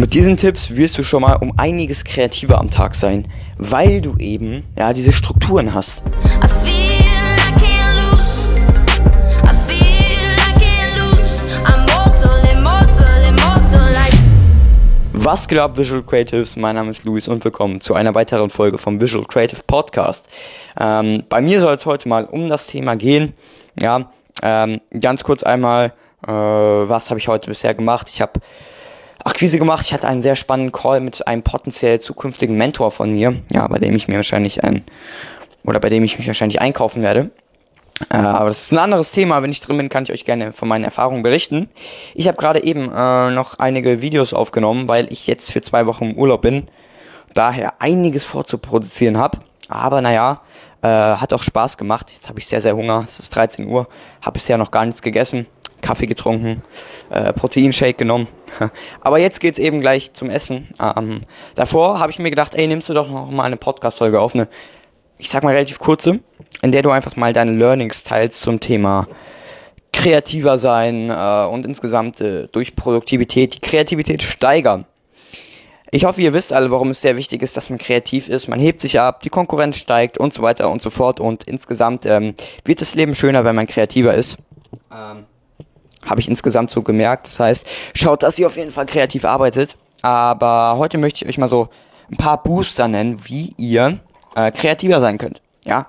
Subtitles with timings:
[0.00, 4.16] Mit diesen Tipps wirst du schon mal um einiges kreativer am Tag sein, weil du
[4.16, 6.02] eben ja diese Strukturen hast.
[15.12, 16.56] Was geht ab, Visual Creatives?
[16.56, 20.30] Mein Name ist Luis und willkommen zu einer weiteren Folge vom Visual Creative Podcast.
[20.80, 23.34] Ähm, bei mir soll es heute mal um das Thema gehen.
[23.78, 24.10] Ja,
[24.42, 25.92] ähm, ganz kurz einmal,
[26.26, 28.08] äh, was habe ich heute bisher gemacht?
[28.10, 28.40] Ich habe
[29.24, 29.84] Akquise gemacht.
[29.86, 33.78] Ich hatte einen sehr spannenden Call mit einem potenziell zukünftigen Mentor von mir, ja, bei
[33.78, 34.82] dem ich mir wahrscheinlich ein
[35.64, 37.30] oder bei dem ich mich wahrscheinlich einkaufen werde.
[38.08, 39.42] Äh, aber das ist ein anderes Thema.
[39.42, 41.68] Wenn ich drin bin, kann ich euch gerne von meinen Erfahrungen berichten.
[42.14, 46.10] Ich habe gerade eben äh, noch einige Videos aufgenommen, weil ich jetzt für zwei Wochen
[46.10, 46.68] im Urlaub bin.
[47.34, 49.38] Daher einiges vorzuproduzieren habe.
[49.68, 50.40] Aber naja,
[50.82, 52.10] äh, hat auch Spaß gemacht.
[52.12, 53.04] Jetzt habe ich sehr, sehr Hunger.
[53.06, 53.86] Es ist 13 Uhr.
[54.22, 55.46] Habe bisher noch gar nichts gegessen.
[55.90, 56.62] Kaffee getrunken,
[57.10, 58.28] äh, Proteinshake genommen.
[59.00, 60.68] Aber jetzt geht's eben gleich zum Essen.
[60.80, 61.22] Ähm,
[61.56, 64.46] davor habe ich mir gedacht, ey, nimmst du doch noch mal eine Podcast-Folge auf, eine,
[65.18, 66.20] ich sag mal relativ kurze,
[66.62, 69.08] in der du einfach mal deine Learnings teilst zum Thema
[69.92, 74.86] kreativer sein äh, und insgesamt äh, durch Produktivität die Kreativität steigern.
[75.90, 78.46] Ich hoffe, ihr wisst alle, warum es sehr wichtig ist, dass man kreativ ist.
[78.46, 81.18] Man hebt sich ab, die Konkurrenz steigt und so weiter und so fort.
[81.18, 84.38] Und insgesamt ähm, wird das Leben schöner, wenn man kreativer ist.
[84.92, 85.24] Ähm,
[86.06, 87.26] habe ich insgesamt so gemerkt.
[87.26, 89.76] Das heißt, schaut, dass ihr auf jeden Fall kreativ arbeitet.
[90.02, 91.68] Aber heute möchte ich euch mal so
[92.10, 94.00] ein paar Booster nennen, wie ihr
[94.34, 95.40] äh, kreativer sein könnt.
[95.64, 95.86] Ja.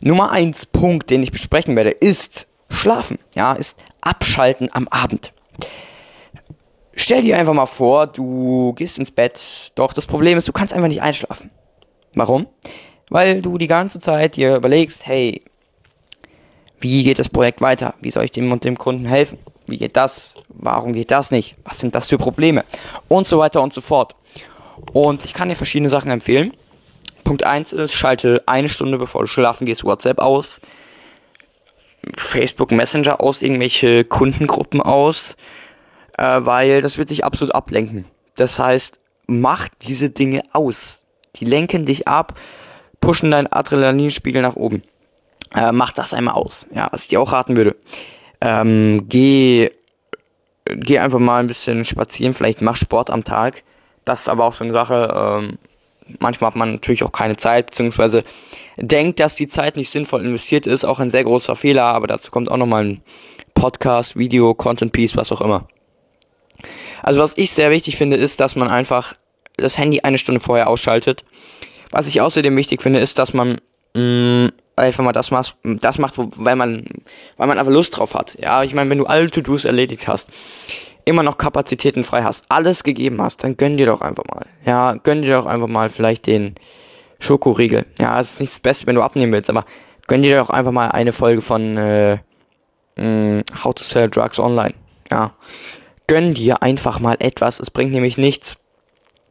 [0.00, 3.18] Nummer eins Punkt, den ich besprechen werde, ist Schlafen.
[3.34, 5.32] Ja, ist Abschalten am Abend.
[6.96, 10.72] Stell dir einfach mal vor, du gehst ins Bett, doch das Problem ist, du kannst
[10.72, 11.50] einfach nicht einschlafen.
[12.14, 12.46] Warum?
[13.10, 15.42] Weil du die ganze Zeit dir überlegst, hey,
[16.78, 17.94] wie geht das Projekt weiter?
[18.00, 19.38] Wie soll ich dem und dem Kunden helfen?
[19.66, 20.34] Wie geht das?
[20.48, 21.56] Warum geht das nicht?
[21.64, 22.64] Was sind das für Probleme?
[23.08, 24.14] Und so weiter und so fort.
[24.92, 26.52] Und ich kann dir verschiedene Sachen empfehlen.
[27.24, 30.60] Punkt 1 ist, schalte eine Stunde bevor du schlafen gehst WhatsApp aus,
[32.16, 35.36] Facebook Messenger aus, irgendwelche Kundengruppen aus,
[36.18, 38.04] äh, weil das wird dich absolut ablenken.
[38.36, 41.04] Das heißt, mach diese Dinge aus.
[41.36, 42.38] Die lenken dich ab,
[43.00, 44.82] pushen deinen Adrenalinspiegel nach oben.
[45.54, 46.66] Äh, mach das einmal aus.
[46.74, 47.76] Ja, was ich dir auch raten würde.
[48.44, 49.70] Ähm, geh,
[50.66, 53.62] geh einfach mal ein bisschen spazieren, vielleicht mach Sport am Tag.
[54.04, 55.40] Das ist aber auch so eine Sache.
[55.42, 55.58] Ähm,
[56.18, 58.22] manchmal hat man natürlich auch keine Zeit, beziehungsweise
[58.76, 60.84] denkt, dass die Zeit nicht sinnvoll investiert ist.
[60.84, 63.02] Auch ein sehr großer Fehler, aber dazu kommt auch nochmal ein
[63.54, 65.66] Podcast, Video, Content Piece, was auch immer.
[67.02, 69.14] Also was ich sehr wichtig finde, ist, dass man einfach
[69.56, 71.24] das Handy eine Stunde vorher ausschaltet.
[71.90, 73.56] Was ich außerdem wichtig finde, ist, dass man
[73.94, 76.84] mh, mm, einfach mal das macht, das macht, weil man,
[77.36, 78.36] weil man einfach Lust drauf hat.
[78.40, 80.30] Ja, ich meine, wenn du alle To-Dos erledigt hast,
[81.04, 84.46] immer noch Kapazitäten frei hast, alles gegeben hast, dann gönn dir doch einfach mal.
[84.64, 86.54] Ja, gönn dir doch einfach mal vielleicht den
[87.18, 87.86] Schokoriegel.
[87.98, 89.64] Ja, es ist nicht das Beste, wenn du abnehmen willst, aber
[90.06, 92.18] gönn dir doch einfach mal eine Folge von äh,
[92.96, 94.74] mm, How to Sell Drugs Online.
[95.10, 95.34] Ja,
[96.06, 97.60] gönn dir einfach mal etwas.
[97.60, 98.56] Es bringt nämlich nichts,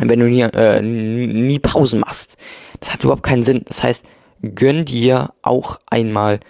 [0.00, 2.36] wenn du nie, äh, nie Pausen machst.
[2.80, 3.62] Das hat überhaupt keinen Sinn.
[3.66, 4.04] Das heißt,
[4.44, 6.40] gönn dir auch einmal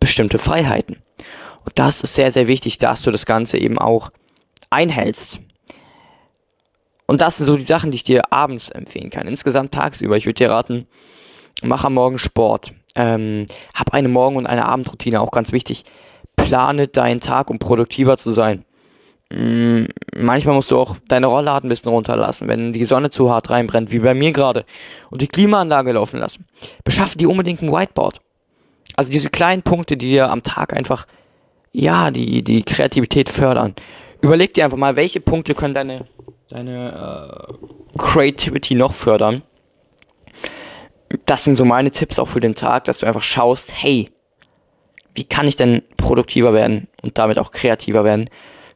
[0.00, 1.02] bestimmte Freiheiten.
[1.64, 4.10] Und das ist sehr, sehr wichtig, dass du das Ganze eben auch
[4.70, 5.40] einhältst.
[7.06, 9.28] Und das sind so die Sachen, die ich dir abends empfehlen kann.
[9.28, 10.16] Insgesamt tagsüber.
[10.16, 10.86] Ich würde dir raten,
[11.62, 12.72] mach am Morgen Sport.
[12.94, 15.84] Ähm, hab eine Morgen- und eine Abendroutine, auch ganz wichtig.
[16.36, 18.64] Plane deinen Tag, um produktiver zu sein.
[19.34, 23.48] Mm, manchmal musst du auch deine Rollladen ein bisschen runterlassen, wenn die Sonne zu hart
[23.50, 24.64] reinbrennt, wie bei mir gerade,
[25.10, 26.46] und die Klimaanlage laufen lassen.
[26.84, 28.20] Beschaffe dir unbedingt ein Whiteboard.
[28.96, 31.06] Also diese kleinen Punkte, die dir am Tag einfach,
[31.72, 33.74] ja, die, die Kreativität fördern.
[34.20, 36.04] Überleg dir einfach mal, welche Punkte können deine,
[36.50, 39.42] deine äh, Creativity noch fördern.
[41.24, 44.10] Das sind so meine Tipps auch für den Tag, dass du einfach schaust, hey,
[45.14, 48.28] wie kann ich denn produktiver werden und damit auch kreativer werden?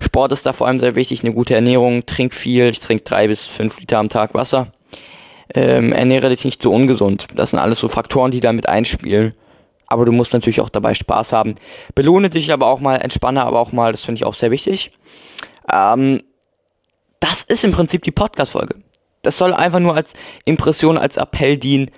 [0.07, 3.27] Sport ist da vor allem sehr wichtig, eine gute Ernährung, trink viel, ich trinke drei
[3.29, 4.69] bis fünf Liter am Tag Wasser.
[5.53, 7.27] Ähm, ernähre dich nicht so ungesund.
[7.35, 9.35] Das sind alles so Faktoren, die damit einspielen.
[9.87, 11.55] Aber du musst natürlich auch dabei Spaß haben.
[11.95, 14.91] Belohne dich aber auch mal, entspanne aber auch mal, das finde ich auch sehr wichtig.
[15.73, 16.23] Ähm,
[17.21, 18.77] das ist im Prinzip die Podcast-Folge.
[19.23, 20.13] Das soll einfach nur als
[20.45, 21.91] Impression, als Appell dienen.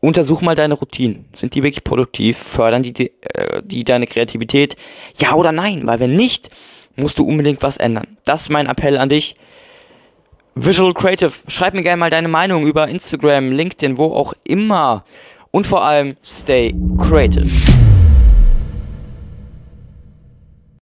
[0.00, 1.28] Untersuch mal deine Routinen.
[1.34, 2.36] Sind die wirklich produktiv?
[2.36, 4.76] Fördern die, die, äh, die deine Kreativität?
[5.16, 5.86] Ja oder nein?
[5.86, 6.50] Weil wenn nicht,
[6.96, 8.06] musst du unbedingt was ändern.
[8.24, 9.36] Das ist mein Appell an dich.
[10.54, 15.04] Visual Creative, schreib mir gerne mal deine Meinung über Instagram, LinkedIn, wo auch immer.
[15.50, 17.83] Und vor allem, stay creative.